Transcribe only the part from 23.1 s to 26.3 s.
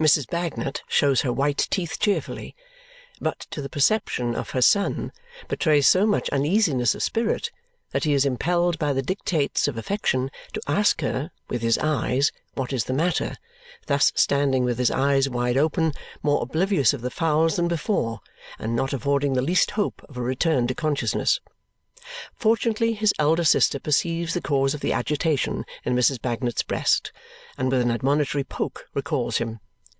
elder sister perceives the cause of the agitation in Mrs.